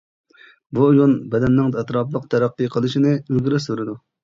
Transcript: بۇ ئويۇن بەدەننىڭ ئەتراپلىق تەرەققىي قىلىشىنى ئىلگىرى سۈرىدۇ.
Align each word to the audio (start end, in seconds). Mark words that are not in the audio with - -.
بۇ 0.77 0.85
ئويۇن 0.93 1.13
بەدەننىڭ 1.35 1.69
ئەتراپلىق 1.83 2.27
تەرەققىي 2.33 2.73
قىلىشىنى 2.79 3.15
ئىلگىرى 3.23 3.65
سۈرىدۇ. 3.71 3.99